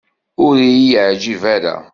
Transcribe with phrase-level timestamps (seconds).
[0.45, 1.75] Ur iyi-yeɛǧib ara.